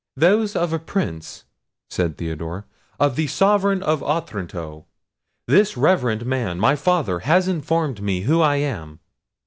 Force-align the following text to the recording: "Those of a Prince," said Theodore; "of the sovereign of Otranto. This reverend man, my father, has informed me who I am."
"Those 0.17 0.55
of 0.55 0.73
a 0.73 0.79
Prince," 0.79 1.43
said 1.87 2.17
Theodore; 2.17 2.65
"of 2.99 3.15
the 3.15 3.27
sovereign 3.27 3.83
of 3.83 4.01
Otranto. 4.01 4.87
This 5.45 5.77
reverend 5.77 6.25
man, 6.25 6.59
my 6.59 6.75
father, 6.75 7.19
has 7.19 7.47
informed 7.47 8.01
me 8.01 8.21
who 8.21 8.41
I 8.41 8.55
am." 8.55 8.99